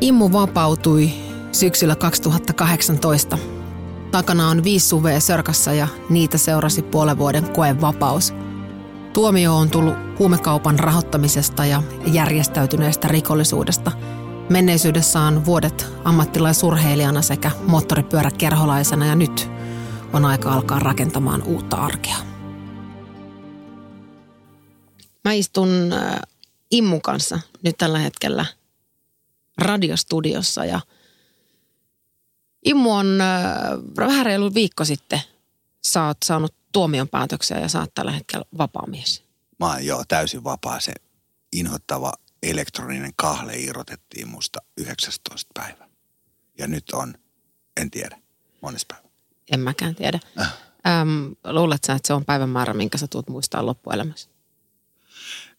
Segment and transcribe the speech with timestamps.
[0.00, 1.10] Immu vapautui
[1.52, 3.38] syksyllä 2018.
[4.10, 8.34] Takana on viisi suvea Sörkassa ja niitä seurasi puolen vuoden koevapaus.
[9.12, 13.92] Tuomio on tullut huumekaupan rahoittamisesta ja järjestäytyneestä rikollisuudesta.
[14.48, 19.50] Menneisyydessä on vuodet ammattilaisurheilijana sekä moottoripyöräkerholaisena ja nyt
[20.12, 22.16] on aika alkaa rakentamaan uutta arkea.
[25.24, 26.20] Mä istun äh,
[26.70, 28.44] Immun kanssa nyt tällä hetkellä
[29.60, 30.80] radiostudiossa ja
[32.64, 33.28] Immu on äh,
[33.96, 35.20] vähän reilu viikko sitten
[35.84, 39.24] sä oot saanut tuomion päätöksiä ja sä oot tällä hetkellä vapaamies.
[39.60, 40.80] Mä oon joo täysin vapaa.
[40.80, 40.92] Se
[41.52, 42.12] inhottava
[42.42, 45.88] elektroninen kahle irrotettiin musta 19 päivä.
[46.58, 47.14] Ja nyt on,
[47.80, 48.18] en tiedä,
[48.62, 49.08] mones päivä.
[49.52, 50.20] En mäkään tiedä.
[50.40, 50.52] Äh.
[50.86, 54.30] Ähm, luulet sä, että se on päivämäärä, minkä sä tulet muistaa loppuelämässä?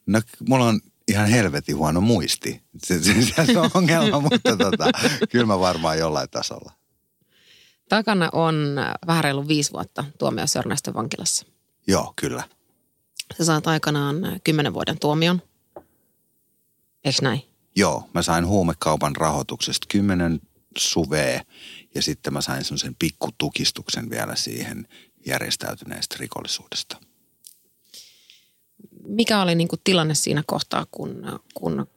[0.06, 0.82] No mulla on
[1.12, 2.64] ihan helvetin huono muisti.
[2.78, 4.92] Se, se, se on ongelma, mutta tota,
[5.30, 6.72] kyllä mä varmaan jollain tasolla.
[7.90, 8.76] Takana on
[9.08, 11.46] vähän reilu viisi vuotta tuomio Sörnäisten vankilassa.
[11.88, 12.44] Joo, kyllä.
[13.38, 15.42] Sä saat aikanaan kymmenen vuoden tuomion.
[17.06, 17.42] Eikö näin?
[17.76, 20.42] Joo, mä sain huumekaupan rahoituksesta kymmenen
[20.78, 21.42] suvee
[21.96, 24.88] ja sitten mä sain semmoisen pikkutukistuksen vielä siihen
[25.26, 26.98] järjestäytyneestä rikollisuudesta
[29.08, 31.88] mikä oli niin kuin tilanne siinä kohtaa, kun, kun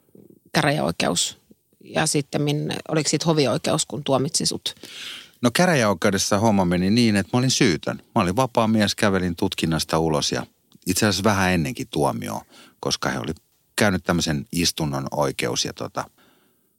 [0.53, 1.39] käräjäoikeus
[1.85, 2.43] ja sitten
[2.89, 4.75] oliko sitten hovioikeus, kun tuomitsi sut?
[5.43, 8.03] No käräjäoikeudessa homma meni niin, että mä olin syytön.
[8.15, 10.47] Mä olin vapaa mies, kävelin tutkinnasta ulos ja
[10.87, 12.41] itse asiassa vähän ennenkin tuomioon,
[12.81, 13.33] koska he oli
[13.77, 16.05] käynyt tämmöisen istunnon oikeus ja tota,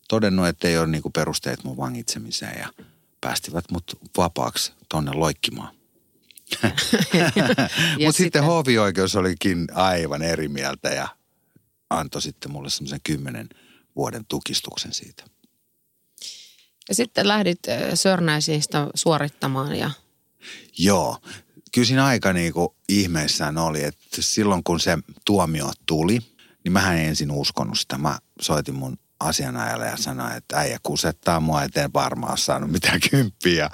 [0.08, 2.85] todennut, että ei ole niinku perusteet mun vangitsemiseen ja
[3.22, 5.75] päästivät mut vapaaksi tonne loikkimaan.
[8.06, 11.07] Mutta sitten hovioikeus olikin aivan eri mieltä ja
[11.89, 13.50] antoi sitten mulle semmoisen kymmenen
[13.95, 15.23] vuoden tukistuksen siitä.
[16.89, 17.59] Ja sitten lähdit
[17.94, 19.91] Sörnäisistä suorittamaan ja...
[20.78, 21.17] Joo.
[21.73, 26.19] Kyllä siinä aika niin kuin ihmeissään oli, että silloin kun se tuomio tuli,
[26.63, 27.97] niin mä ensin uskonut sitä.
[27.97, 33.70] Mä soitin mun asianajalle ja sanoi, että äijä kusettaa mua, eteen varmaan saanut mitään kymppiä.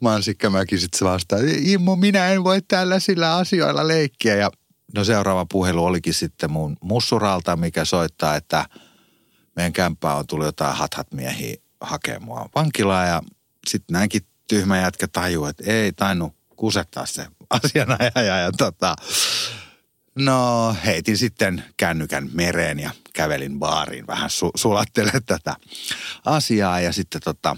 [0.00, 4.36] Mansikkamäki sitten vastaa, Immo, minä en voi tällaisilla asioilla leikkiä.
[4.36, 4.50] Ja
[4.94, 8.66] no seuraava puhelu olikin sitten mun mussuralta, mikä soittaa, että
[9.56, 13.08] meidän kämppää on tullut jotain hathat miehiä hakemaan mua vankilaan.
[13.08, 13.22] Ja
[13.66, 18.38] sitten näinkin tyhmä jätkä tajuu, että ei tainnut kusettaa se asianajaja.
[18.38, 18.96] Ja tota,
[20.14, 25.56] No heitin sitten kännykän mereen ja kävelin baariin vähän su- sulattele tätä
[26.24, 27.56] asiaa ja sitten tota,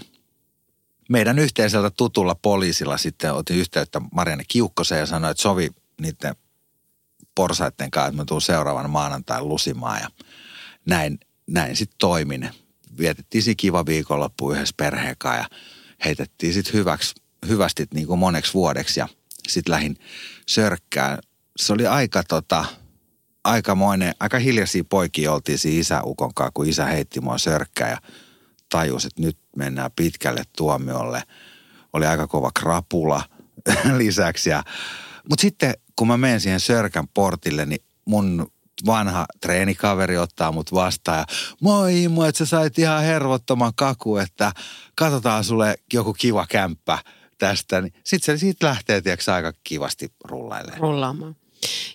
[1.09, 5.69] meidän yhteiseltä tutulla poliisilla sitten otin yhteyttä Marianne Kiukkoseen ja sanoi, että sovi
[6.01, 6.35] niiden
[7.35, 10.09] porsaiden kanssa, että mä tuun seuraavan maanantain lusimaan ja
[10.85, 12.49] näin, näin sitten toimin.
[12.97, 15.59] Vietettiin siinä kiva viikonloppu yhdessä perheen kanssa ja
[16.05, 17.15] heitettiin sitten hyväksi,
[17.47, 19.07] hyvästi niin kuin moneksi vuodeksi ja
[19.47, 19.97] sitten lähdin
[20.47, 21.17] sörkkään
[21.57, 22.65] se oli aika tota,
[23.43, 27.97] aikamoinen, aika hiljaisia poikia oltiin siinä isäukon kanssa, kun isä heitti mua sörkkää ja
[28.69, 31.23] tajusi, että nyt mennään pitkälle tuomiolle.
[31.93, 33.23] Oli aika kova krapula
[33.97, 34.49] lisäksi.
[34.49, 34.63] Ja,
[35.29, 38.47] mutta sitten kun mä menen siihen sörkän portille, niin mun
[38.85, 41.25] vanha treenikaveri ottaa mut vastaan ja
[41.61, 44.51] moi Immo, että sä sait ihan hervottoman kaku, että
[44.95, 46.99] katsotaan sulle joku kiva kämppä
[47.47, 47.81] tästä.
[47.81, 50.81] Niin sitten se siitä lähtee tiedätkö, aika kivasti rullailemaan.
[50.81, 51.35] Rullaamaan.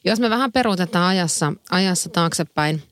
[0.04, 2.82] Jos me vähän peruutetaan ajassa, ajassa taaksepäin,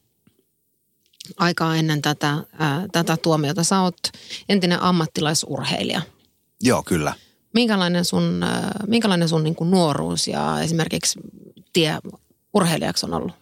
[1.37, 3.65] aikaa ennen tätä, ää, tätä tuomiota.
[3.65, 3.99] Sä oot
[4.49, 6.03] entinen ammattilaisurheilija.
[6.63, 7.13] Joo, kyllä.
[7.55, 11.19] Minkälainen sun, ää, minkälainen sun niin kuin nuoruus ja esimerkiksi
[11.73, 11.99] tie
[12.55, 13.33] urheilijaksi on ollut?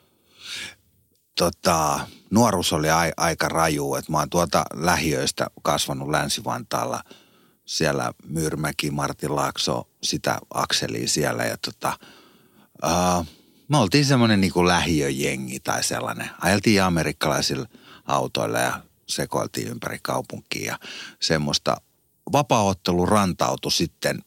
[1.38, 2.00] Tota,
[2.30, 3.94] nuoruus oli a, aika raju.
[3.94, 7.02] että mä oon tuolta lähiöistä kasvanut Länsi-Vantaalla.
[7.64, 11.98] Siellä Myyrmäki, Martilaakso, sitä akseliä siellä ja tota–
[12.82, 13.26] Uh,
[13.68, 16.30] me oltiin semmoinen niin kuin lähiöjengi tai sellainen.
[16.40, 17.66] Ajeltiin amerikkalaisilla
[18.04, 20.78] autoilla ja sekoiltiin ympäri kaupunkia ja
[21.20, 21.76] semmoista.
[22.32, 24.22] Vapaaottelu rantautui sitten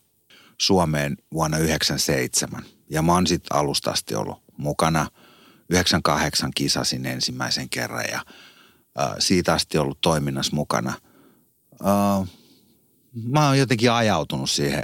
[0.58, 5.08] Suomeen vuonna 1997 ja mä oon sitten alusta asti ollut mukana.
[5.70, 8.26] 98 kisasin ensimmäisen kerran ja
[9.20, 10.94] siitä asti ollut toiminnassa mukana.
[13.24, 14.84] Mä oon jotenkin ajautunut siihen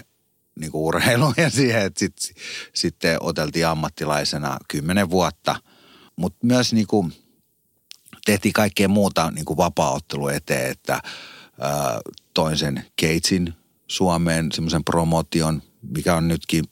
[0.60, 2.14] niin kuin urheiluun ja siihen, että sit,
[2.74, 5.56] sitten oteltiin ammattilaisena kymmenen vuotta.
[6.16, 7.14] Mutta myös niin kuin
[8.26, 12.00] tehtiin kaikkea muuta niin kuin vapaaottelu eteen, että ää,
[12.34, 13.54] toin sen Keitsin
[13.88, 16.66] Suomeen semmoisen promotion, mikä on nytkin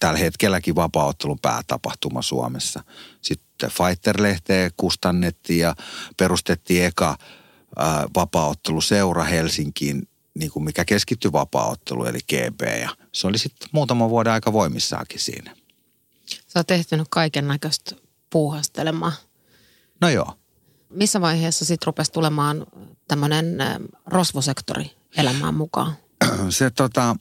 [0.00, 2.84] tällä hetkelläkin vapaaottelun päätapahtuma Suomessa.
[3.22, 5.74] Sitten Fighter-lehteä kustannettiin ja
[6.16, 7.16] perustettiin eka
[8.16, 10.08] vapaaotteluseura Helsinkiin,
[10.38, 12.60] niin kuin mikä keskittyi vapaaotteluun, eli GB.
[12.80, 15.56] Ja se oli sitten muutama vuoden aika voimissaakin siinä.
[16.26, 17.96] Sä oot tehtynyt kaiken näköistä
[18.30, 19.12] puuhastelemaan.
[20.00, 20.34] No joo.
[20.90, 22.66] Missä vaiheessa sitten rupesi tulemaan
[23.08, 23.56] tämmöinen
[24.06, 25.96] rosvosektori elämään mukaan?
[26.50, 27.16] Se tota,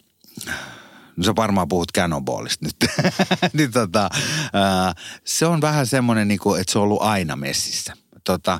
[1.17, 2.75] no sä varmaan puhut Cannonballista nyt.
[3.53, 4.09] niin tota,
[4.53, 4.93] ää,
[5.23, 7.93] se on vähän semmoinen, niin kuin, että se on ollut aina messissä.
[8.23, 8.59] Tota,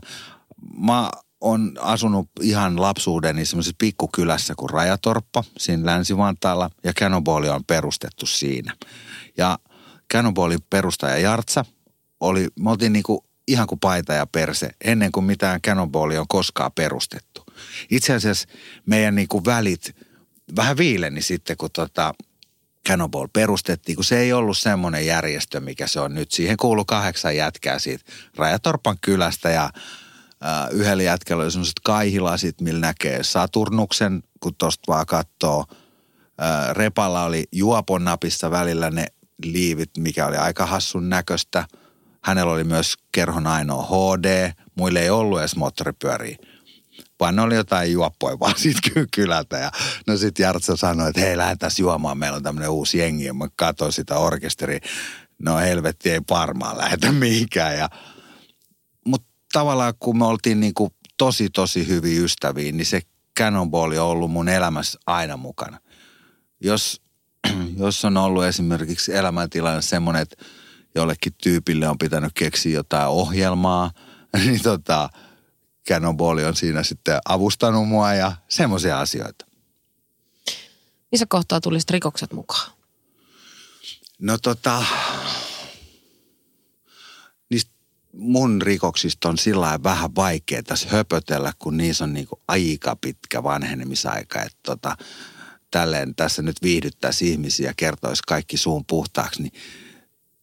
[0.78, 1.10] mä
[1.44, 8.76] on asunut ihan lapsuudeni semmoisessa pikkukylässä kuin Rajatorppa siinä Länsi-Vantaalla ja Cannonball on perustettu siinä.
[9.38, 9.60] Ja
[10.14, 11.66] Cannonballin perustaja Jartsa
[12.20, 16.28] oli, me oltiin niin kuin ihan kuin paita ja perse ennen kuin mitään Cannonballia on
[16.28, 17.46] koskaan perustettu.
[17.90, 18.48] Itse asiassa
[18.86, 19.96] meidän niin kuin välit
[20.56, 22.14] vähän viileni sitten, kun tota
[22.88, 26.32] Cannonball perustettiin, kun se ei ollut semmoinen järjestö, mikä se on nyt.
[26.32, 28.04] Siihen kuului kahdeksan jätkää siitä
[28.36, 29.70] Rajatorpan kylästä ja
[30.72, 35.66] yhdellä jätkällä oli semmoiset kaihilasit, millä näkee Saturnuksen, kun tosta vaan katsoo.
[36.72, 39.06] Repalla oli juopon napissa välillä ne
[39.44, 41.66] liivit, mikä oli aika hassun näköistä.
[42.24, 46.38] Hänellä oli myös kerhon ainoa HD, muille ei ollut edes moottoripyöriä
[47.20, 49.58] vaan ne oli jotain juoppoja vaan siitä kylältä.
[49.58, 49.72] Ja
[50.08, 53.26] no sit Jartsa sanoi, että hei lähdetään juomaan, meillä on tämmöinen uusi jengi.
[53.26, 54.80] Ja mä katsoin sitä orkesteria,
[55.40, 57.78] no helvetti ei varmaan lähetä mihinkään.
[57.78, 57.90] Ja,
[59.54, 63.02] tavallaan kun me oltiin niin kuin tosi tosi hyviä ystäviä, niin se
[63.40, 65.80] Cannonball on ollut mun elämässä aina mukana.
[66.62, 67.02] Jos,
[67.78, 70.46] jos on ollut esimerkiksi elämäntilanne semmoinen, että
[70.96, 73.92] jollekin tyypille on pitänyt keksiä jotain ohjelmaa,
[74.46, 75.10] niin tota–
[75.90, 79.46] Cannonball on siinä sitten avustanut mua ja semmoisia asioita.
[81.12, 82.72] Missä kohtaa tulisit rikokset mukaan?
[84.20, 84.86] No tota,
[88.14, 94.42] mun rikoksista on sillä vähän vaikea tässä höpötellä, kun niissä on niinku aika pitkä vanhenemisaika.
[94.42, 94.98] Että tota,
[95.72, 99.54] tälleen tässä nyt viihdyttäisi ihmisiä ja kertoisi kaikki suun puhtaaksi, niin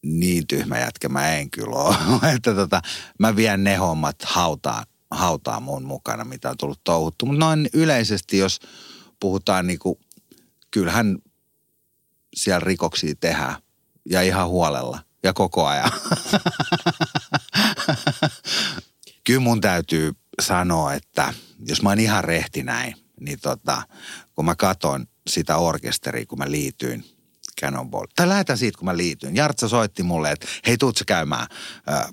[0.02, 1.96] niin tyhmä jätkä mä en kyllä ole.
[2.36, 2.82] että tota,
[3.18, 7.26] mä vien ne hommat hautaan hautaa mun mukana, mitä on tullut touhuttu.
[7.26, 8.60] Mutta noin yleisesti, jos
[9.20, 9.98] puhutaan niin kuin,
[10.70, 11.18] kyllähän
[12.34, 13.56] siellä rikoksia tehdään
[14.10, 15.90] ja ihan huolella ja koko ajan.
[19.30, 21.34] Kyllä mun täytyy sanoa, että
[21.68, 23.82] jos mä oon ihan rehti näin, niin tota,
[24.34, 27.04] kun mä katon sitä orkesteria, kun mä liityin
[27.60, 28.06] Cannonball.
[28.16, 29.36] Tai lähetän siitä, kun mä liityin.
[29.36, 31.46] Jartsa soitti mulle, että hei, tuut käymään
[31.86, 32.08] ää,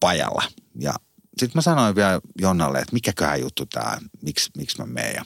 [0.00, 0.42] pajalla.
[0.80, 0.94] Ja
[1.38, 5.14] sitten mä sanoin vielä Jonnalle, että mikäköhän juttu tämä, miksi, miksi mä menen.
[5.14, 5.24] Ja,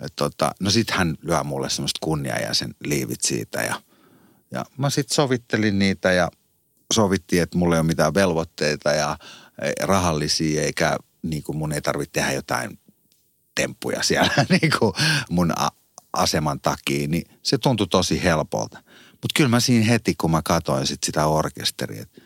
[0.00, 3.82] et tota, no sitten hän lyö mulle semmoista kunniajäisen liivit siitä ja,
[4.50, 6.30] ja mä sitten sovittelin niitä ja
[6.92, 9.18] sovittiin, että mulla ei ole mitään velvoitteita ja
[9.82, 12.78] rahallisia eikä niin kuin mun ei tarvitse tehdä jotain
[13.54, 14.92] temppuja siellä niin kuin
[15.30, 15.70] mun a-
[16.12, 18.82] aseman takia, niin se tuntui tosi helpolta.
[19.10, 22.20] Mutta kyllä mä siinä heti, kun mä katsoin sit sitä orkesteria, että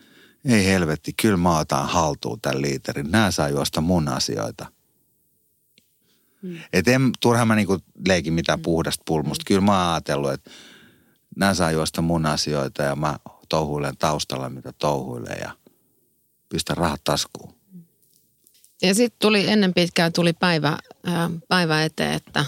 [0.45, 3.11] ei helvetti, kyllä mä otan haltuun tämän liiterin.
[3.11, 4.67] Nää saa juosta mun asioita.
[6.43, 6.59] Mm.
[6.73, 8.63] Et en, turhaan mä niinku leikin mitään mm.
[8.63, 9.45] puhdasta pulmusta.
[9.47, 10.51] Kyllä mä oon ajatellut, että
[11.37, 15.53] nää saa juosta mun asioita ja mä touhuilen taustalla, mitä touhuilen ja
[16.49, 17.55] pistä rahat taskuun.
[18.83, 22.45] Ja sitten tuli ennen pitkään tuli päivä, ää, päivä eteen, että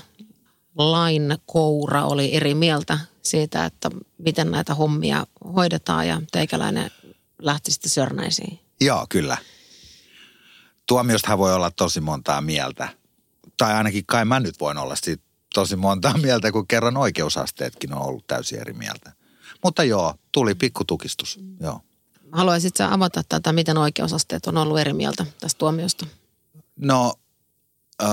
[0.76, 6.90] lain koura oli eri mieltä siitä, että miten näitä hommia hoidetaan ja teikäläinen
[7.42, 8.60] lähti sitten Sörnäisiin.
[8.80, 9.36] Joo, kyllä.
[10.86, 12.88] Tuomiostahan voi olla tosi montaa mieltä.
[13.56, 15.22] Tai ainakin kai mä nyt voin olla siitä
[15.54, 19.12] tosi montaa mieltä, kun kerran oikeusasteetkin on ollut täysin eri mieltä.
[19.64, 21.56] Mutta joo, tuli pikkutukistus, mm.
[21.60, 21.80] joo.
[22.32, 26.06] Haluaisit sä avata tätä, miten oikeusasteet on ollut eri mieltä tästä tuomiosta?
[26.76, 27.14] No,
[28.02, 28.08] äh,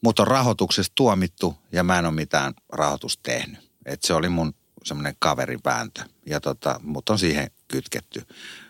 [0.00, 3.70] mut on rahoituksesta tuomittu ja mä en ole mitään rahoitusta tehnyt.
[3.86, 8.22] Et se oli mun semmoinen kaverivääntö ja tota, mut on siihen kytketty.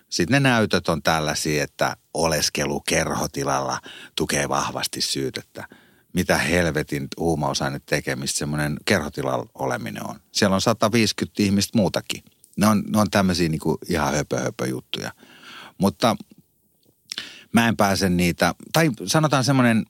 [0.08, 3.80] Sitten ne näytöt on tällaisia, että oleskelu kerhotilalla
[4.16, 5.68] tukee vahvasti syytettä.
[6.12, 10.20] Mitä helvetin huumausaine tekemistä semmoinen kerhotilalla oleminen on.
[10.32, 12.25] Siellä on 150 ihmistä muutakin.
[12.57, 15.13] Ne on, ne on tämmöisiä niinku ihan höpö, höpö juttuja.
[15.79, 16.17] Mutta
[17.53, 19.85] mä en pääse niitä, tai sanotaan semmoinen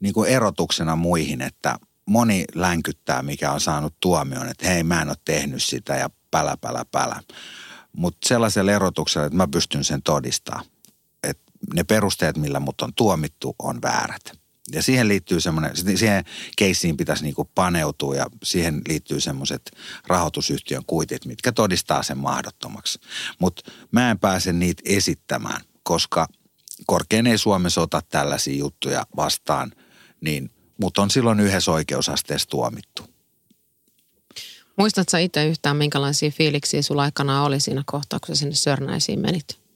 [0.00, 5.08] niin kuin erotuksena muihin, että moni länkyttää, mikä on saanut tuomion, että hei mä en
[5.08, 7.20] ole tehnyt sitä ja pälä, pälä, pälä.
[7.92, 10.64] Mutta sellaisella erotuksella, että mä pystyn sen todistamaan,
[11.22, 14.38] että ne perusteet, millä mut on tuomittu, on väärät.
[14.72, 16.24] Ja siihen liittyy semmoinen, siihen
[16.56, 19.70] keissiin pitäisi niinku paneutua ja siihen liittyy semmoiset
[20.06, 23.00] rahoitusyhtiön kuitit, mitkä todistaa sen mahdottomaksi.
[23.38, 26.26] Mutta mä en pääse niitä esittämään, koska
[26.86, 29.72] korkein ei Suomessa ota tällaisia juttuja vastaan,
[30.20, 33.02] niin mut on silloin yhdessä oikeusasteessa tuomittu.
[34.76, 39.67] Muistatko itse yhtään, minkälaisia fiiliksiä sulla aikana oli siinä kohtaa, kun sä sinne Sörnäisiin menit?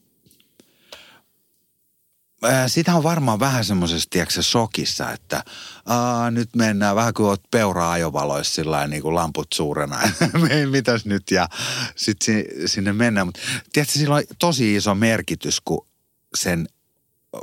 [2.67, 5.43] Sitä on varmaan vähän semmoisessa, tiedätkö, shokissa, että
[5.85, 9.99] aa, nyt mennään vähän kuin oot peura ajovaloissa sillä niin kuin lamput suurena.
[10.71, 11.31] Mitäs nyt?
[11.31, 11.49] Ja
[11.95, 13.27] sitten sinne mennään.
[13.27, 13.39] Mutta
[13.73, 15.87] tiedätkö, sillä on tosi iso merkitys, kun
[16.35, 16.67] sen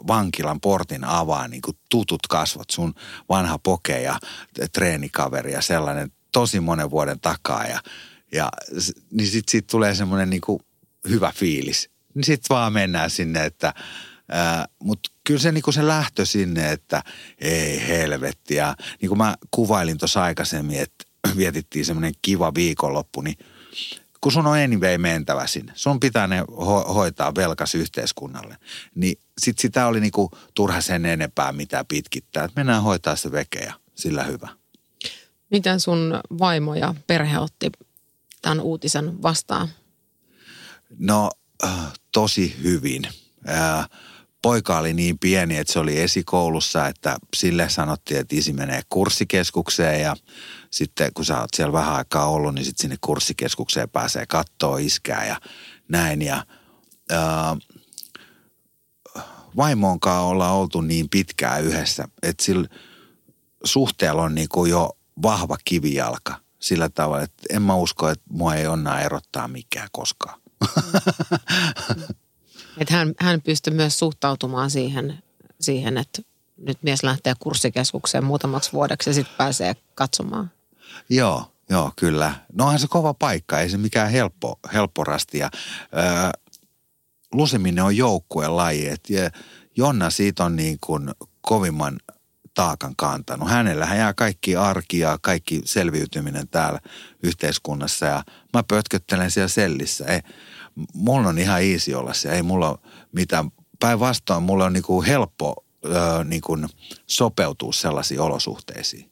[0.07, 2.95] vankilan portin avaa niin kuin tutut kasvot, sun
[3.29, 4.19] vanha poke ja
[4.73, 7.67] treenikaveri ja sellainen tosi monen vuoden takaa.
[7.67, 7.81] Ja,
[8.33, 8.49] ja
[9.11, 10.61] niin sitten sit tulee semmoinen niin kuin
[11.09, 11.91] hyvä fiilis.
[12.15, 13.75] Niin sitten vaan mennään sinne, että–
[14.79, 17.03] mutta kyllä se, niinku se lähtö sinne, että
[17.39, 18.55] ei helvetti.
[18.55, 21.05] Ja niin kuin mä kuvailin tuossa aikaisemmin, että
[21.37, 23.37] vietittiin semmoinen kiva viikonloppu, niin
[24.21, 28.57] kun sun on anyway mentävä sinne, sun pitää ne ho- hoitaa velkas yhteiskunnalle,
[28.95, 33.75] niin sit sitä oli niinku turha sen enempää mitä pitkittää, että mennään hoitaa se vekeä,
[33.95, 34.49] sillä hyvä.
[35.51, 37.73] Miten sun vaimo ja perhe otti
[38.43, 39.69] tämän uutisen vastaan?
[40.99, 41.31] No,
[41.65, 43.03] äh, tosi hyvin.
[43.49, 43.89] Äh,
[44.43, 50.03] poika oli niin pieni, että se oli esikoulussa, että sille sanottiin, että isi menee kurssikeskukseen
[50.03, 50.17] ja
[50.71, 55.27] sitten kun sä oot siellä vähän aikaa ollut, niin sitten sinne kurssikeskukseen pääsee kattoo iskää
[55.27, 55.41] ja
[55.89, 56.23] näin.
[56.23, 56.47] Ja
[57.11, 57.57] ää,
[59.57, 62.69] vaimonkaan ollaan oltu niin pitkään yhdessä, että sillä
[63.65, 68.55] suhteella on niin kuin jo vahva kivijalka sillä tavalla, että en mä usko, että mua
[68.55, 70.41] ei onnaa erottaa mikään koskaan.
[72.79, 75.23] Että hän, hän pystyy myös suhtautumaan siihen,
[75.61, 76.23] siihen, että
[76.57, 80.51] nyt mies lähtee kurssikeskukseen muutamaksi vuodeksi ja sitten pääsee katsomaan.
[81.09, 82.35] Joo, joo, kyllä.
[82.53, 85.39] No onhan se kova paikka, ei se mikään helppo, helppo rasti.
[85.39, 85.51] Ja,
[85.93, 86.33] ää,
[87.33, 89.31] luseminen on joukkueen laji, että
[89.77, 91.11] Jonna siitä on niin kuin
[91.41, 92.01] kovimman
[92.55, 93.51] taakan kantanut.
[93.51, 96.81] Hänellä jää kaikki arki ja kaikki selviytyminen täällä
[97.23, 98.25] yhteiskunnassa ja
[98.55, 100.05] mä pötköttelen siellä sellissä.
[100.05, 100.21] Ei,
[100.95, 102.33] mulla on ihan easy olla se.
[102.33, 102.79] Ei mulla
[103.13, 103.51] mitään.
[103.81, 106.59] Päinvastoin mulla on niinku helppo öö, niinku
[107.07, 109.11] sopeutua sellaisiin olosuhteisiin.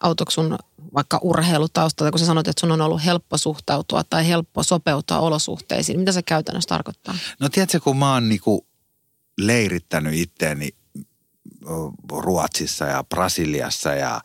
[0.00, 0.58] Autoko sun
[0.94, 5.98] vaikka urheilutaustalta, kun sä sanoit, että sun on ollut helppo suhtautua tai helppo sopeutua olosuhteisiin.
[5.98, 7.14] Mitä se käytännössä tarkoittaa?
[7.40, 8.66] No tiedätkö, kun mä oon niinku
[9.38, 10.68] leirittänyt itteeni
[12.12, 14.20] Ruotsissa ja Brasiliassa ja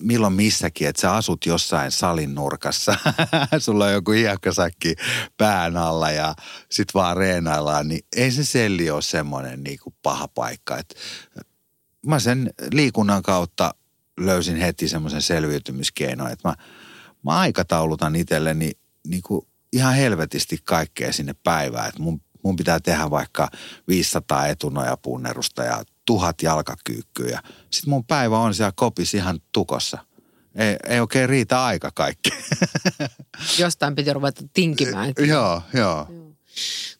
[0.00, 2.96] milloin missäkin, että sä asut jossain salin nurkassa,
[3.58, 4.94] sulla on joku hiekkasakki
[5.36, 6.34] pään alla ja
[6.70, 10.78] sit vaan reenaillaan, niin ei se selli ole semmoinen niin kuin paha paikka.
[10.78, 10.94] Et
[12.06, 13.74] mä sen liikunnan kautta
[14.20, 16.54] löysin heti semmoisen selviytymiskeinon, että mä,
[17.22, 18.72] mä aikataulutan itselleni
[19.06, 23.48] niin kuin ihan helvetisti kaikkea sinne päivään, että mun, mun pitää tehdä vaikka
[23.88, 27.40] 500 etunojapunnerusta ja tuhat jalkakyykkyä.
[27.70, 29.98] Sitten mun päivä on siellä kopis ihan tukossa.
[30.54, 32.30] Ei, ei oikein riitä aika kaikki.
[33.58, 35.12] Jostain piti ruveta tinkimään.
[35.26, 36.08] joo, joo.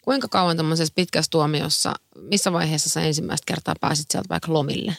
[0.02, 4.96] Kuinka kauan tämmöisessä pitkässä tuomiossa, missä vaiheessa sä ensimmäistä kertaa pääsit sieltä vaikka lomille?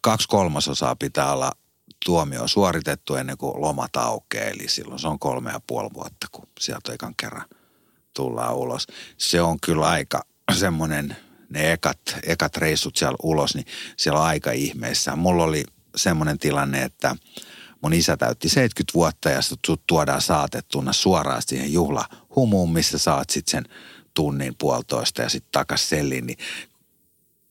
[0.00, 1.52] Kaksi kolmasosaa pitää olla
[2.04, 6.48] tuomio suoritettu ennen kuin lomat aukeaa, eli silloin se on kolme ja puoli vuotta, kun
[6.60, 7.44] sieltä ekan kerran
[8.14, 8.86] tullaan ulos.
[9.16, 10.22] Se on kyllä aika
[10.52, 11.16] semmoinen–
[11.50, 13.66] ne ekat, ekat reissut siellä ulos, niin
[13.96, 15.16] siellä on aika ihmeessä.
[15.16, 15.64] Mulla oli
[15.96, 17.16] semmoinen tilanne, että
[17.82, 23.50] mun isä täytti 70 vuotta ja sut tuodaan saatettuna suoraan siihen juhlahumuun, missä saat sitten
[23.50, 23.74] sen
[24.14, 26.38] tunnin puolitoista ja sitten takas selliin, niin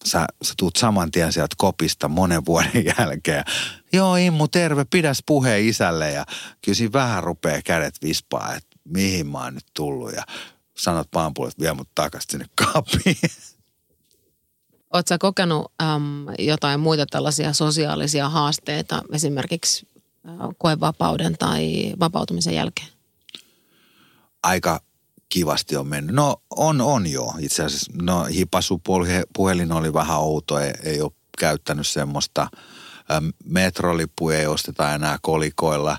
[0.06, 3.44] sä, sä tuut saman tien sieltä kopista monen vuoden jälkeen.
[3.94, 6.26] Joo, Immu, terve, pidäs puheen isälle ja
[6.66, 10.24] kyllä vähän rupeaa kädet vispaa, että mihin mä oon nyt tullut ja
[10.78, 13.18] sanot pampulle, että vie mut takaisin sinne kaappiin.
[14.94, 19.88] Oletko kokenut äm, jotain muita tällaisia sosiaalisia haasteita esimerkiksi
[20.58, 22.88] koevapauden tai vapautumisen jälkeen?
[24.44, 24.82] Aika
[25.30, 26.16] kivasti on mennyt.
[26.16, 27.34] No on, on jo.
[27.40, 32.48] Itse asiassa no hipasupuhelin oli vähän outo, ei, ei ole käyttänyt semmoista.
[33.46, 35.98] Metrolippu ei osteta enää kolikoilla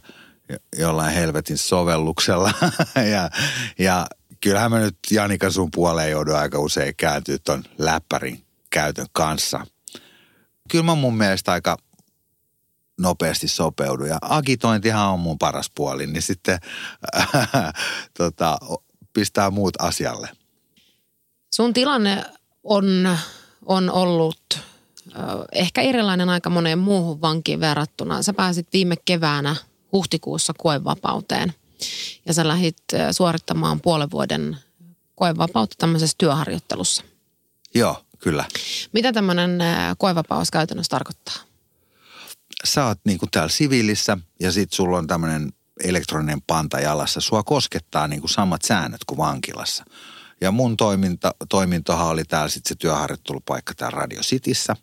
[0.78, 2.52] jollain helvetin sovelluksella.
[3.12, 3.30] ja,
[3.78, 4.06] ja
[4.40, 9.66] kyllähän mä nyt Janika sun puoleen joudun aika usein kääntyä ton läppärin käytön kanssa.
[10.68, 11.76] Kyllä mä mun mielestä aika
[13.00, 14.04] nopeasti sopeudu.
[14.04, 16.58] Ja agitointihan on mun paras puoli, niin sitten
[17.18, 17.38] äh,
[18.18, 18.58] tota,
[19.12, 20.28] pistää muut asialle.
[21.54, 22.24] Sun tilanne
[22.64, 23.16] on,
[23.66, 28.22] on ollut äh, ehkä erilainen aika moneen muuhun vankiin verrattuna.
[28.22, 29.56] Sä pääsit viime keväänä
[29.92, 31.54] huhtikuussa koevapauteen
[32.26, 34.56] ja sä lähdit äh, suorittamaan puolen vuoden
[35.14, 37.02] koevapautta tämmöisessä työharjoittelussa.
[37.74, 38.44] Joo, kyllä.
[38.92, 39.58] Mitä tämmöinen
[39.98, 41.34] koevapaus käytännössä tarkoittaa?
[42.64, 45.52] Sä oot niin kuin täällä siviilissä ja sit sulla on tämmöinen
[45.84, 47.20] elektroninen panta jalassa.
[47.20, 49.84] Sua koskettaa niin kuin samat säännöt kuin vankilassa.
[50.40, 54.76] Ja mun toiminta, toimintohan oli täällä sitten se työharjoittelupaikka täällä Radio Cityssä.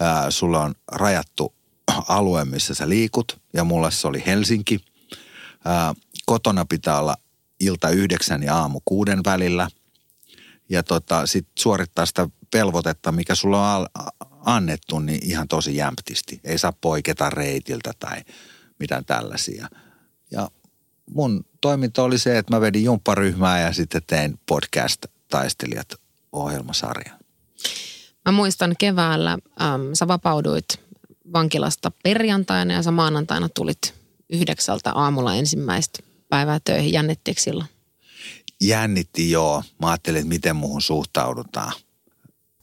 [0.00, 1.54] Ää, sulla on rajattu
[2.08, 4.84] alue, missä sä liikut ja mulla se oli Helsinki.
[5.64, 5.94] Ää,
[6.26, 7.16] kotona pitää olla
[7.60, 9.68] ilta yhdeksän ja aamu kuuden välillä.
[10.68, 13.86] Ja tota, sit suorittaa sitä velvoitetta, mikä sulla on
[14.44, 16.40] annettu, niin ihan tosi jämptisti.
[16.44, 18.22] Ei saa poiketa reitiltä tai
[18.78, 19.68] mitään tällaisia.
[20.30, 20.50] Ja
[21.10, 25.94] mun toiminto oli se, että mä vedin jumpparyhmää ja sitten tein podcast-taistelijat
[26.32, 27.18] ohjelmasarjan.
[28.24, 30.80] Mä muistan keväällä, ähm, sä vapauduit
[31.32, 33.94] vankilasta perjantaina ja sä maanantaina tulit
[34.30, 35.98] yhdeksältä aamulla ensimmäistä
[36.28, 36.92] päivää töihin.
[36.92, 37.68] Jännittikö silloin?
[38.60, 39.62] Jännitti joo.
[39.80, 41.72] Mä ajattelin, että miten muuhun suhtaudutaan.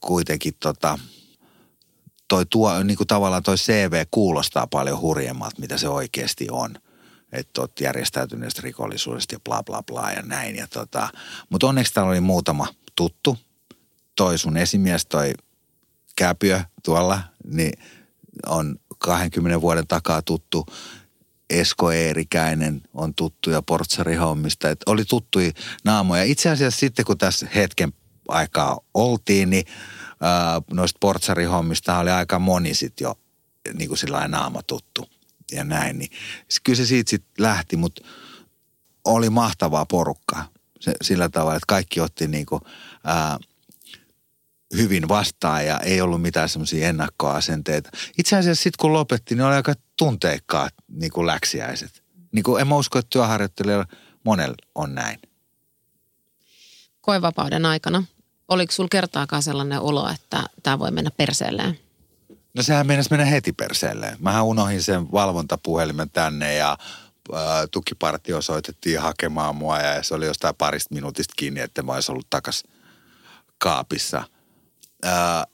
[0.05, 0.99] Kuitenkin tota,
[2.27, 6.75] toi tuo, niin kuin tavallaan toi CV kuulostaa paljon hurjemmalta, mitä se oikeasti on.
[7.31, 10.55] Että oot järjestäytyneestä rikollisuudesta ja bla bla bla ja näin.
[10.55, 11.09] Ja tota,
[11.49, 13.37] mutta onneksi täällä oli muutama tuttu.
[14.15, 15.33] Toi sun esimies, toi
[16.15, 17.73] Käpiö tuolla, niin
[18.45, 20.65] on 20 vuoden takaa tuttu.
[21.49, 24.69] Esko Eerikäinen on tuttuja portsarihommista.
[24.69, 25.51] Et oli tuttuja
[25.83, 26.23] naamoja.
[26.23, 27.93] Itse asiassa sitten kun tässä hetken
[28.27, 29.65] aikaa oltiin, niin
[30.71, 33.15] noista portsarihommista oli aika moni sitten jo
[33.73, 35.09] niin kuin sillä naama tuttu
[35.51, 35.99] ja näin.
[35.99, 36.11] Niin
[36.63, 38.01] kyllä se siitä sitten lähti, mutta
[39.05, 40.47] oli mahtavaa porukkaa
[40.79, 42.61] se, sillä tavalla, että kaikki otti niin kuin,
[43.03, 43.39] ää,
[44.75, 47.89] hyvin vastaan ja ei ollut mitään semmoisia ennakkoasenteita.
[48.17, 52.03] Itse asiassa sitten kun lopetti, niin oli aika tunteikkaat niin kuin läksiäiset.
[52.31, 53.85] Niin kuin en mä usko, että työharjoittelijalla
[54.23, 55.19] monella on näin.
[57.01, 58.03] Koevapauden aikana
[58.47, 61.79] Oliko sulla kertaakaan sellainen olo, että tämä voi mennä perseelleen?
[62.53, 64.17] No sehän mennessä mennä heti perseelleen.
[64.19, 66.77] Mähän unohin sen valvontapuhelimen tänne ja
[67.33, 72.11] ää, tukipartio soitettiin hakemaan mua ja se oli jostain parista minuutista kiinni, että mä olisi
[72.11, 72.63] ollut takas
[73.57, 74.23] kaapissa.
[75.03, 75.45] Ää,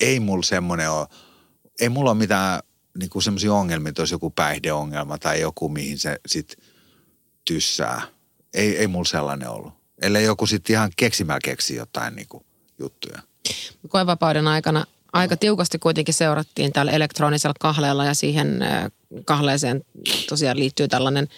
[0.00, 1.06] ei mulla semmoinen ole,
[1.80, 2.60] ei mulla ole mitään
[2.98, 6.64] niin semmoisia ongelmia, että olisi joku päihdeongelma tai joku, mihin se sitten
[7.44, 8.02] tyssää.
[8.54, 12.44] Ei, ei mulla sellainen ollut ellei joku sitten ihan keksimällä keksi jotain niin kuin
[12.78, 13.18] juttuja.
[13.88, 18.58] Koevapauden aikana aika tiukasti kuitenkin seurattiin täällä elektronisella kahleella ja siihen
[19.24, 19.84] kahleeseen
[20.28, 21.28] tosiaan liittyy tällainen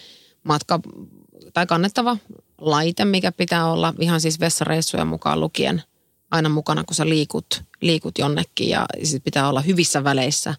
[0.43, 0.79] matka
[1.53, 2.17] tai kannettava
[2.57, 5.83] laite, mikä pitää olla ihan siis vessareissuja mukaan lukien
[6.31, 10.55] aina mukana, kun sä liikut, liikut jonnekin ja sit pitää olla hyvissä väleissä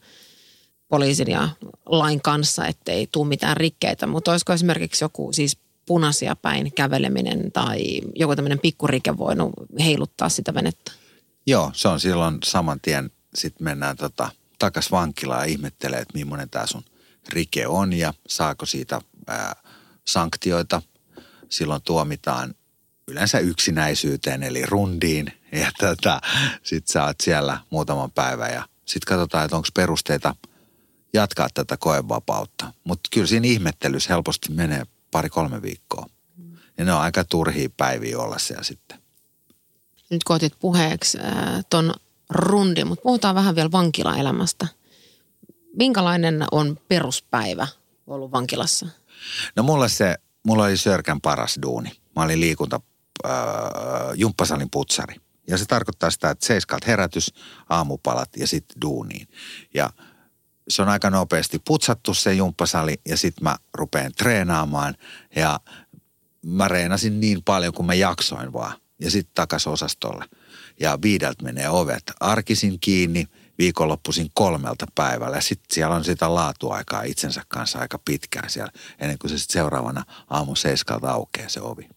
[0.88, 1.48] poliisin ja
[1.86, 4.06] lain kanssa, ettei tule mitään rikkeitä.
[4.06, 9.52] Mutta olisiko esimerkiksi joku siis punaisia päin käveleminen tai joku tämmöinen pikkurike voinut
[9.84, 10.92] heiluttaa sitä venettä?
[11.46, 13.10] Joo, se on silloin saman tien.
[13.34, 16.84] Sitten mennään tota, takas vankilaan ja ihmettelee, että millainen tämä sun
[17.28, 19.56] rike on ja saako siitä ää,
[20.08, 20.82] sanktioita.
[21.48, 22.54] Silloin tuomitaan
[23.08, 26.20] yleensä yksinäisyyteen eli rundiin ja tota,
[26.62, 30.36] sitten sä oot siellä muutaman päivän ja sitten katsotaan, että onko perusteita
[31.12, 32.72] jatkaa tätä koevapautta.
[32.84, 36.06] Mutta kyllä siinä ihmettelyssä helposti menee pari-kolme viikkoa.
[36.78, 38.98] Ja ne on aika turhia päiviä olla siellä sitten.
[40.10, 41.94] Nyt kun otit puheeksi äh, ton
[42.30, 44.66] rundi, mutta puhutaan vähän vielä vankilaelämästä.
[45.76, 47.66] Minkälainen on peruspäivä
[48.06, 48.86] ollut vankilassa?
[49.56, 51.90] No mulle se, mulla oli Sörkän paras duuni.
[52.16, 52.80] Mä olin liikunta,
[53.26, 53.32] äh,
[54.14, 55.14] jumppasalin putsari.
[55.48, 57.34] Ja se tarkoittaa sitä, että seiskalta herätys,
[57.68, 59.28] aamupalat ja sitten duuniin.
[59.74, 59.90] Ja–
[60.68, 64.94] se on aika nopeasti putsattu se jumppasali ja sitten mä rupean treenaamaan
[65.36, 65.60] ja
[66.46, 70.24] mä reenasin niin paljon kuin mä jaksoin vaan ja sitten takas osastolle.
[70.80, 72.02] Ja viideltä menee ovet.
[72.20, 78.50] Arkisin kiinni, viikonloppuisin kolmelta päivällä ja sitten siellä on sitä laatuaikaa itsensä kanssa aika pitkään
[78.50, 81.88] siellä ennen kuin se sitten seuraavana aamu seiskalta aukeaa se ovi.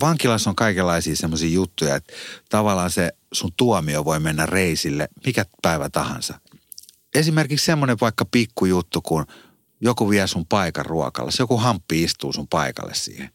[0.00, 2.12] Vankilassa on kaikenlaisia semmoisia juttuja, että
[2.48, 6.40] tavallaan se sun tuomio voi mennä reisille mikä päivä tahansa
[7.14, 9.26] esimerkiksi semmoinen vaikka pikkujuttu, kun
[9.80, 11.30] joku vie sun paikan ruokalla.
[11.38, 13.30] Joku hamppi istuu sun paikalle siihen.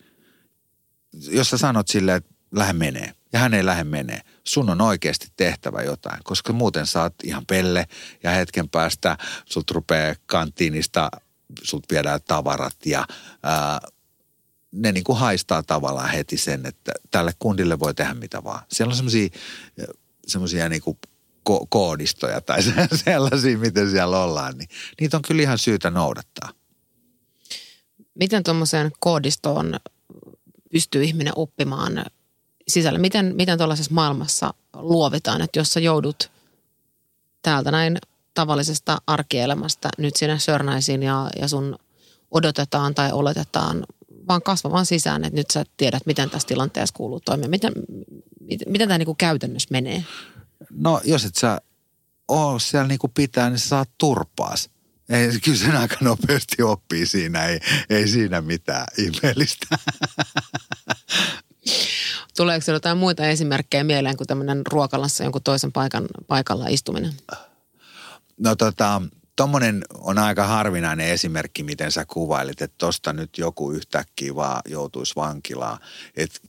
[1.13, 5.27] jos sä sanot silleen, että lähde menee, ja hän ei lähde menee, sun on oikeasti
[5.37, 7.87] tehtävä jotain, koska muuten saat ihan pelle
[8.23, 11.09] ja hetken päästä sut rupeaa kanttiinista,
[11.63, 13.07] sut viedään tavarat ja
[13.43, 13.79] ää,
[14.71, 18.65] ne niin haistaa tavallaan heti sen, että tälle kundille voi tehdä mitä vaan.
[18.71, 19.29] Siellä on semmoisia
[20.27, 20.97] semmoisia niin kuin
[21.49, 22.63] ko- koodistoja tai
[23.05, 24.69] sellaisia, miten siellä ollaan, niin
[25.01, 26.49] niitä on kyllä ihan syytä noudattaa.
[28.15, 29.79] Miten tuommoiseen koodistoon
[30.71, 32.05] pystyy ihminen oppimaan
[32.67, 32.99] sisällä?
[32.99, 36.31] Miten, miten tuollaisessa maailmassa luovitaan, että jos sä joudut
[37.41, 37.97] täältä näin
[38.33, 41.75] tavallisesta arkielämästä nyt sinne Sörnäisiin ja, ja sun
[42.31, 43.85] odotetaan tai oletetaan
[44.27, 47.49] vaan kasvavan sisään, että nyt sä tiedät, miten tässä tilanteessa kuuluu toimia.
[47.49, 47.73] Miten,
[48.39, 50.03] miten, miten tämä niinku käytännössä menee?
[50.69, 51.61] No jos et sä
[52.27, 54.69] oo siellä niinku pitää, niin sä saat turpaas.
[55.09, 59.67] Ei, kyllä sen aika nopeasti oppii siinä, ei, ei siinä mitään ihmeellistä.
[62.37, 67.13] Tuleeko sinulla jotain muita esimerkkejä mieleen kuin tämmöinen ruokalassa jonkun toisen paikan, paikalla istuminen?
[68.37, 69.01] No tota,
[69.35, 75.15] tommonen on aika harvinainen esimerkki, miten sä kuvailit, että tosta nyt joku yhtäkkiä vaan joutuisi
[75.15, 75.79] vankilaan.
[76.15, 76.41] Et,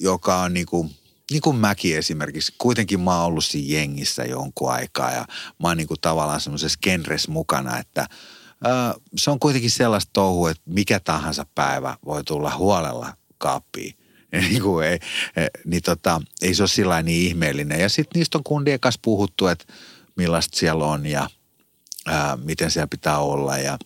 [0.00, 0.90] joka on niinku,
[1.30, 5.26] niin kuin mäkin esimerkiksi, kuitenkin mä oon ollut siinä jengissä jonkun aikaa ja
[5.62, 8.06] mä oon niinku tavallaan semmoisessa genres mukana, että
[8.64, 13.94] ää, se on kuitenkin sellaista touhua, että mikä tahansa päivä voi tulla huolella kaappiin.
[14.50, 14.98] niin, kuin ei,
[15.64, 17.80] niin tota, ei se ole sillä niin ihmeellinen.
[17.80, 19.64] Ja sitten niistä on kundien kanssa puhuttu, että
[20.16, 21.30] millaista siellä on ja
[22.06, 23.58] ää, miten siellä pitää olla.
[23.58, 23.78] Ja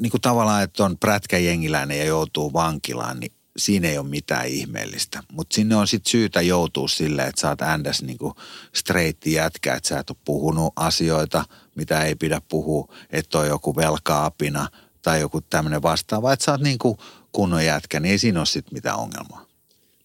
[0.00, 5.22] niin kuin tavallaan, että on prätkäjengiläinen ja joutuu vankilaan, niin siinä ei ole mitään ihmeellistä.
[5.32, 8.34] Mutta sinne on sitten syytä joutua silleen, että sä oot ändäs niinku
[8.74, 11.44] streitti jätkä, että sä et ole puhunut asioita,
[11.74, 14.68] mitä ei pidä puhua, että on joku velkaapina
[15.02, 16.98] tai joku tämmöinen vastaava, että sä oot niinku
[17.32, 19.46] kunnon jätkä, niin ei siinä ole sitten mitään ongelmaa.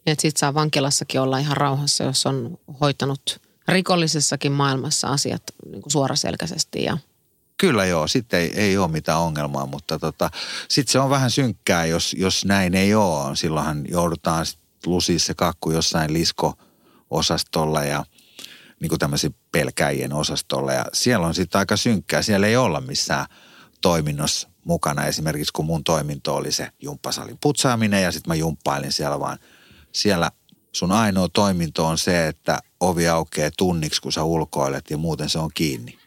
[0.06, 5.92] Että sit saa vankilassakin olla ihan rauhassa, jos on hoitanut rikollisessakin maailmassa asiat niin kuin
[5.92, 6.98] suoraselkäisesti ja
[7.58, 10.30] Kyllä joo, sitten ei, ei ole mitään ongelmaa, mutta tota,
[10.70, 13.36] sitten se on vähän synkkää, jos, jos näin ei ole.
[13.36, 14.46] Silloinhan joudutaan
[14.86, 18.06] lusia se kakku jossain lisko-osastolla ja
[18.80, 20.74] niin kuin tämmöisen pelkäjien osastolla.
[20.74, 22.22] Ja siellä on sitten aika synkkää.
[22.22, 23.26] Siellä ei olla missään
[23.82, 25.06] toiminnossa mukana.
[25.06, 29.38] Esimerkiksi kun mun toiminto oli se jumppasalin putsaaminen ja sitten mä jumppailin siellä vaan.
[29.92, 30.32] Siellä
[30.72, 35.40] sun ainoa toiminto on se, että ovi aukeaa tunniksi, kun sä ulkoilet ja muuten se
[35.40, 36.03] on kiinni.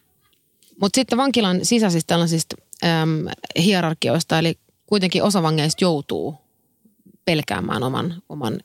[0.81, 3.27] Mutta sitten vankilan sisäisistä tällaisista äm,
[3.59, 6.39] hierarkioista, eli kuitenkin osa vangeista joutuu
[7.25, 8.61] pelkäämään oman, oman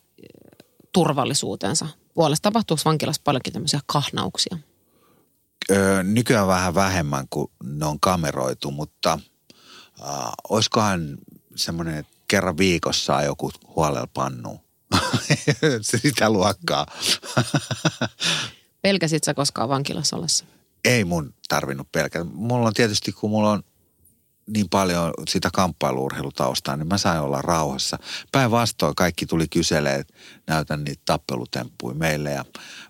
[0.92, 2.44] turvallisuutensa puolesta.
[2.44, 4.58] Tapahtuuko vankilassa paljonkin tämmöisiä kahnauksia?
[5.72, 9.20] Öö, nykyään vähän vähemmän, kuin ne on kameroitu, mutta
[10.02, 10.08] äh,
[10.50, 11.18] olisikohan
[11.56, 14.60] semmoinen, että kerran viikossa joku huolella pannu.
[15.82, 16.86] Sitä luokkaa.
[18.82, 20.46] Pelkäsit sä koskaan vankilassa ollessa?
[20.86, 22.26] Ei mun tarvinnut pelkätä.
[22.34, 23.64] Mulla on tietysti, kun mulla on
[24.48, 27.98] niin paljon sitä kamppailuurheilutaustaa, niin mä sain olla rauhassa.
[28.32, 30.14] Päinvastoin kaikki tuli kyselee, että
[30.48, 32.46] näytän niitä tappelutemppuja meille ja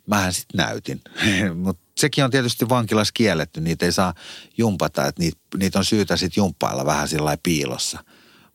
[0.08, 1.02] mähän sitten näytin.
[1.64, 4.14] Mutta sekin on tietysti vankilas kielletty, niitä ei saa
[4.58, 8.04] jumpata, että niitä, niitä on syytä sitten jumppailla vähän sillä piilossa.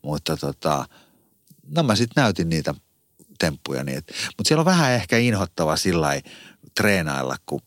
[0.01, 0.85] Mutta tota,
[1.75, 2.73] no mä sitten näytin niitä
[3.39, 3.83] temppuja.
[3.83, 4.03] Niin
[4.37, 6.21] Mutta siellä on vähän ehkä inhottava sillä
[6.77, 7.61] treenailla, kun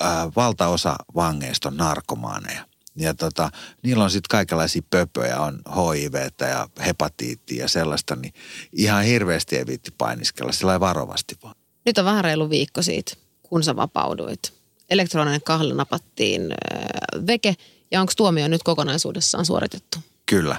[0.00, 2.64] ää, valtaosa vangeista on narkomaaneja.
[2.96, 3.50] Ja tota,
[3.82, 8.34] niillä on sitten kaikenlaisia pöpöjä, on HIV ja hepatiittia ja sellaista, niin
[8.72, 11.54] ihan hirveästi ei viitti painiskella, sillä varovasti vaan.
[11.86, 14.52] Nyt on vähän reilu viikko siitä, kun sä vapauduit.
[14.90, 17.54] Elektroninen kahli napattiin äh, veke,
[17.90, 19.98] ja onko tuomio nyt kokonaisuudessaan suoritettu?
[20.26, 20.58] Kyllä.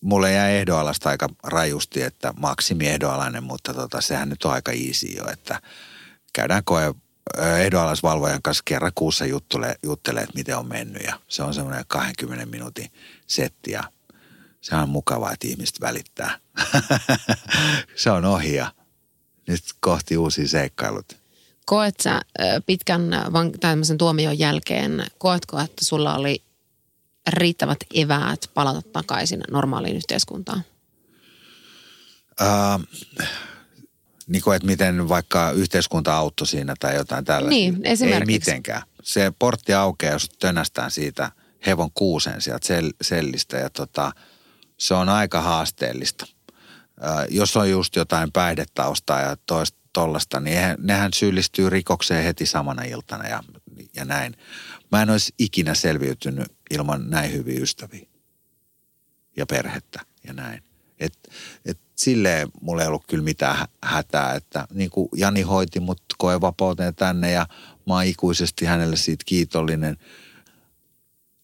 [0.00, 5.06] Mulle jäi ehdoalasta aika rajusti, että maksimi ehdoalainen, mutta tota, sehän nyt on aika easy
[5.06, 5.60] jo, että
[6.32, 6.94] käydään koe
[7.38, 12.46] ehdonalaisvalvojan kanssa kerran kuussa juttelee, juttelee, että miten on mennyt ja se on semmoinen 20
[12.46, 12.92] minuutin
[13.26, 13.84] setti ja
[14.60, 16.38] se on mukavaa, että ihmiset välittää.
[17.96, 18.72] se on ohi ja
[19.46, 21.16] nyt kohti uusia seikkailut.
[21.66, 22.20] Koet sä
[22.66, 23.02] pitkän
[23.60, 26.42] tämmöisen tuomion jälkeen, koetko, että sulla oli
[27.28, 30.64] riittävät eväät palata takaisin normaaliin yhteiskuntaan?
[32.40, 32.86] Uh,
[34.26, 37.50] niin kuin, että miten vaikka yhteiskunta auttoi siinä tai jotain tällaista.
[37.50, 38.32] Niin, esimerkiksi.
[38.32, 38.82] Ei mitenkään.
[39.02, 41.32] Se portti aukeaa, jos tönästään siitä
[41.66, 44.12] hevon kuusen sieltä sel- sellistä ja tota,
[44.78, 46.26] se on aika haasteellista.
[47.04, 52.46] Äh, jos on just jotain päihdetaustaa ja toista tollasta, niin eihän, nehän syyllistyy rikokseen heti
[52.46, 53.42] samana iltana ja,
[53.96, 54.36] ja näin.
[54.92, 58.06] Mä en olisi ikinä selviytynyt ilman näin hyviä ystäviä
[59.36, 60.62] ja perhettä ja näin.
[61.02, 61.18] Et,
[61.64, 66.94] et silleen mulla ei ollut kyllä mitään hätää, että niin kuin Jani hoiti mut koevapauteen
[66.94, 67.46] tänne ja
[67.86, 69.96] mä oon ikuisesti hänelle siitä kiitollinen.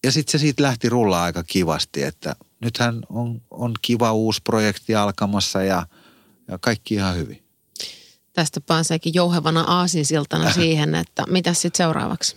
[0.04, 4.94] Ja sitten se siitä lähti rullaa aika kivasti, että nythän on, on kiva uusi projekti
[4.94, 5.86] alkamassa ja,
[6.48, 7.42] ja kaikki ihan hyvin.
[8.32, 12.36] Tästä pääseekin jouhevana aasinsiltana siihen, että mitä sitten seuraavaksi?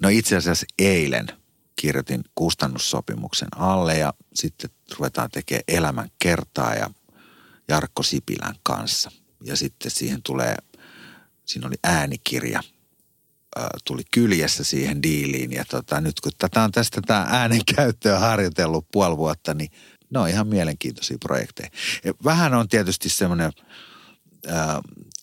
[0.00, 1.26] No itse asiassa eilen
[1.76, 6.90] kirjoitin kustannussopimuksen alle ja sitten ruvetaan tekemään elämän kertaa ja
[7.68, 9.10] Jarkko Sipilän kanssa.
[9.44, 10.56] Ja sitten siihen tulee,
[11.44, 12.60] siinä oli äänikirja,
[13.84, 15.52] tuli kyljessä siihen diiliin.
[15.52, 19.70] Ja tota, nyt kun tätä on tästä tämä äänenkäyttöä harjoitellut puoli vuotta, niin
[20.10, 21.70] ne on ihan mielenkiintoisia projekteja.
[22.04, 23.52] Ja vähän on tietysti semmoinen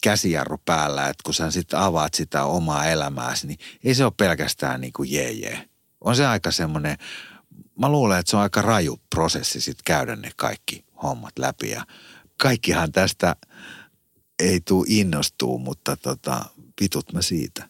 [0.03, 4.81] käsijarru päällä, että kun sä sitten avaat sitä omaa elämääsi, niin ei se ole pelkästään
[4.81, 5.69] niin kuin jee, jee.
[6.03, 6.97] On se aika semmoinen,
[7.79, 11.69] mä luulen, että se on aika raju prosessi sitten käydä ne kaikki hommat läpi.
[11.69, 11.85] Ja
[12.37, 13.35] kaikkihan tästä
[14.39, 16.45] ei tule innostuu, mutta tota,
[16.81, 17.69] vitut mä siitä.